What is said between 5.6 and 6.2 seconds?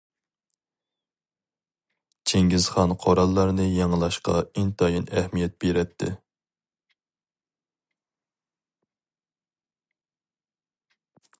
بېرەتتى.